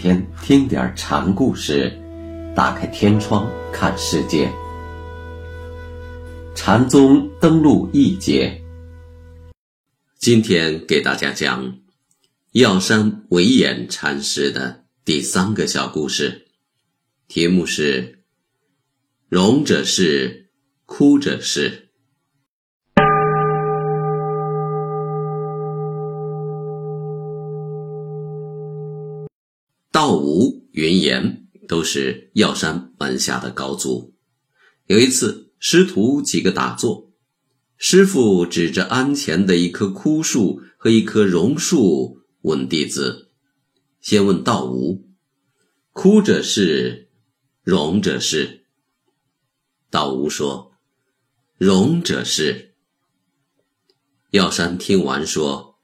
[0.00, 1.92] 天听点禅故事，
[2.54, 4.48] 打开天窗看世界。
[6.54, 8.62] 禅宗登陆一节，
[10.16, 11.80] 今天给大家讲
[12.52, 16.46] 药山惟演禅师的第三个小故事，
[17.26, 18.20] 题目是
[19.28, 20.50] “荣者是，
[20.86, 21.86] 哭者是”。
[30.08, 34.14] 道无、云岩都是药山门下的高足。
[34.86, 37.12] 有一次，师徒几个打坐，
[37.76, 43.28] 师傅指着庵前的一棵枯树和一棵榕树问弟子
[44.00, 45.06] ：“先问道无，
[45.92, 47.10] 枯者是，
[47.62, 48.64] 荣者是。”
[49.92, 50.72] 道无说
[51.60, 52.72] ：“荣者是。”
[54.32, 55.78] 药山听完说：“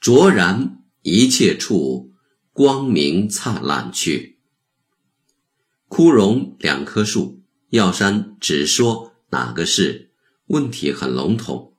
[0.00, 2.10] 卓然一切处。”
[2.54, 4.38] 光明灿烂去。
[5.88, 10.12] 枯荣两棵树，药山只说哪个是？
[10.46, 11.74] 问题很笼统。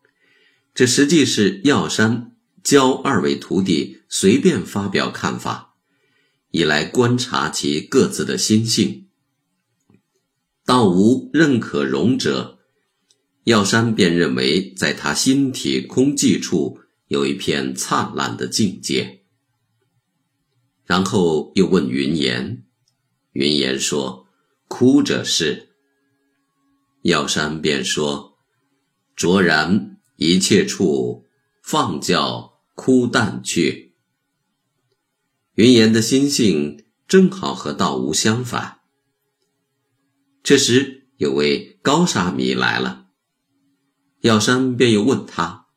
[0.73, 5.75] 这实际是药山教二位徒弟随便发表看法，
[6.51, 9.07] 以来观察其各自的心性。
[10.65, 12.59] 道无认可荣者，
[13.45, 19.21] 药山便认为在他心体空寂处有一片灿烂的境界。
[20.85, 22.63] 然后又问云岩，
[23.31, 24.27] 云岩说
[24.69, 25.69] ：“哭者是。”
[27.01, 28.37] 药山便说
[29.15, 31.25] ：“卓然一切处，
[31.63, 33.95] 放教枯淡去。”
[35.55, 38.81] 云岩的心性正好和道无相反。
[40.43, 43.07] 这时有位高沙弥来了，
[44.21, 45.67] 药山便又问他：“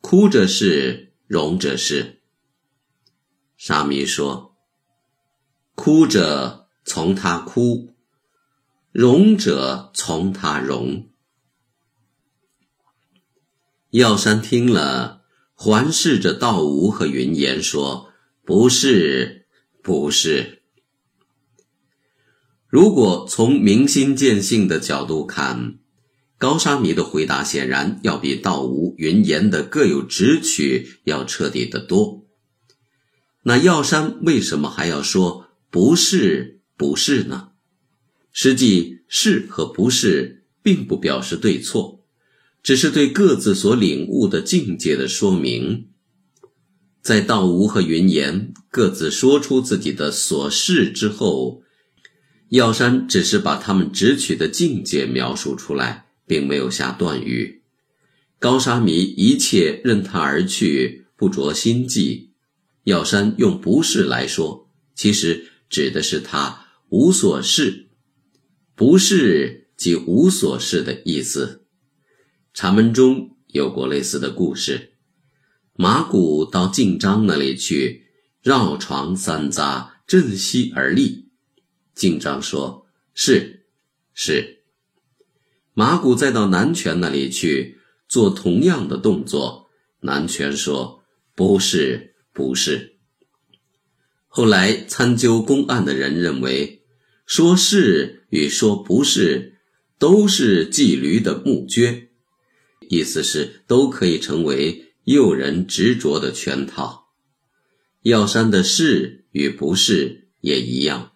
[0.00, 2.14] 哭者是，荣者是。”
[3.56, 4.54] 沙弥说
[5.74, 7.94] ：“哭者从他哭，
[8.92, 11.08] 荣者从他荣。”
[13.90, 15.22] 药山听了，
[15.54, 18.12] 环视着道无和云岩说
[18.44, 19.46] ：“不是，
[19.82, 20.62] 不是。
[22.68, 25.78] 如果从明心见性的角度看，
[26.36, 32.22] 高沙弥的回答显然要比道无、云岩的各有直取要彻底得多。”
[33.48, 37.50] 那药山为什么还要说不是不是呢？
[38.32, 42.04] 实际是和不是并不表示对错，
[42.60, 45.86] 只是对各自所领悟的境界的说明。
[47.00, 51.62] 在道无和云岩各自说出自己的所是之后，
[52.48, 57.62] 药山只是把他们直取的境界描述出来，并没有下断语。
[58.40, 62.32] 高沙弥一切任他而去，不着心计。
[62.86, 67.88] 药山用“不是”来说，其实指的是他无所事，
[68.76, 71.66] 不是即无所事的意思。
[72.54, 74.92] 禅门中有过类似的故事：
[75.74, 78.04] 马古到晋章那里去，
[78.40, 81.30] 绕床三匝，振膝而立。
[81.92, 83.66] 晋章说：“是，
[84.14, 84.62] 是。”
[85.74, 89.66] 马古再到南泉那里去，做同样的动作，
[90.02, 91.02] 南泉说
[91.34, 92.98] ：“不是。”不是。
[94.26, 96.82] 后来参究公案的人认为，
[97.24, 99.54] 说是与说不是，
[99.98, 102.08] 都是系驴的木橛，
[102.90, 107.06] 意思是都可以成为诱人执着的圈套。
[108.02, 111.12] 药山的是与不是也一样，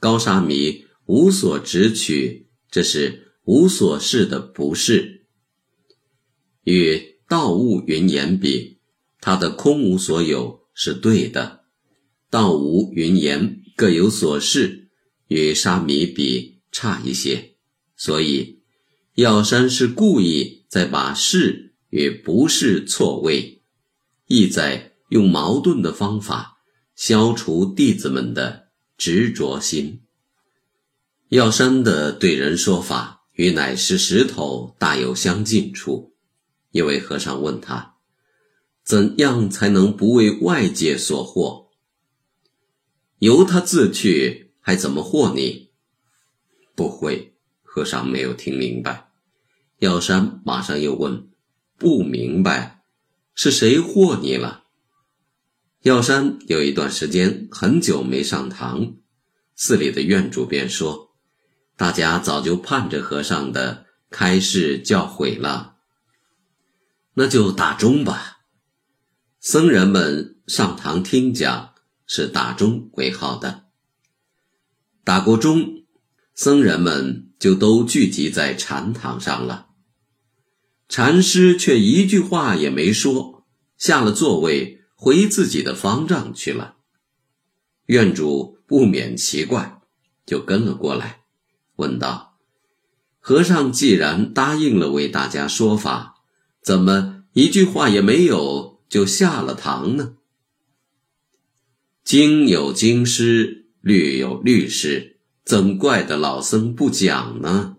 [0.00, 5.26] 高沙弥无所执取，这是无所事的不是。
[6.64, 8.79] 与道物云言比。
[9.20, 11.60] 他的空无所有是对的，
[12.30, 14.88] 道无云言各有所事，
[15.28, 17.54] 与沙弥比差一些，
[17.96, 18.60] 所以
[19.14, 23.62] 药山是故意在把是与不是错位，
[24.26, 26.58] 意在用矛盾的方法
[26.96, 30.02] 消除弟子们的执着心。
[31.28, 36.14] 药山的对人说法与乃是石头大有相近处，
[36.72, 37.96] 一位和尚问他。
[38.90, 41.68] 怎样才能不为外界所惑？
[43.20, 45.70] 由他自去，还怎么惑你？
[46.74, 49.12] 不会，和尚没有听明白。
[49.78, 51.28] 药山马上又问
[51.78, 52.82] ：“不明白，
[53.32, 54.64] 是谁惑你了？”
[55.82, 58.96] 药山有一段时间很久没上堂，
[59.54, 61.10] 寺里的院主便说
[61.78, 65.76] ：“大家早就盼着和尚的开示教诲了，
[67.14, 68.38] 那就打钟吧。”
[69.42, 71.72] 僧人们上堂听讲，
[72.06, 73.68] 是打钟为号的。
[75.02, 75.84] 打过钟，
[76.34, 79.68] 僧人们就都聚集在禅堂上了。
[80.90, 83.46] 禅师却一句话也没说，
[83.78, 86.76] 下了座位，回自己的方丈去了。
[87.86, 89.80] 院主不免奇怪，
[90.26, 91.22] 就跟了过来，
[91.76, 92.36] 问道
[93.18, 96.16] ：“和尚既然答应了为大家说法，
[96.62, 100.18] 怎么一句话也没有就下了堂呢？”
[102.04, 107.78] 经有经师，律有律师，怎怪得老僧不讲呢？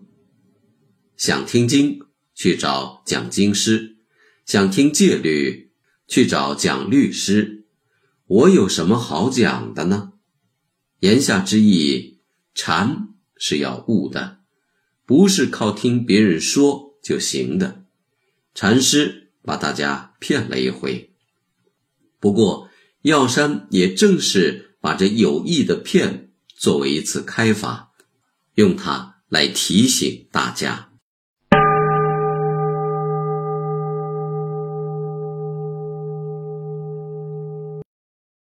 [1.16, 2.00] 想听经。
[2.34, 3.98] 去找讲经师，
[4.46, 5.70] 想听戒律，
[6.08, 7.66] 去找讲律师。
[8.26, 10.14] 我有什么好讲的呢？
[11.00, 12.20] 言下之意，
[12.54, 14.38] 禅是要悟的，
[15.04, 17.84] 不是靠听别人说就行的。
[18.54, 21.10] 禅师把大家骗了一回，
[22.20, 22.70] 不过
[23.02, 27.90] 药山也正是把这有意的骗作为一次开发，
[28.54, 30.91] 用它来提醒大家。